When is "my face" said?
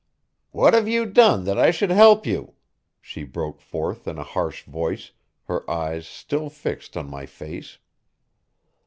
7.07-7.77